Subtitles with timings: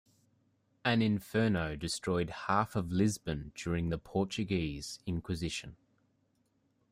[0.83, 5.75] An inferno destroyed half of Lisbon during the Portuguese inquisition.